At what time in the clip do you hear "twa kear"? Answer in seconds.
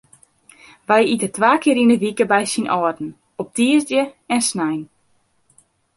1.35-1.79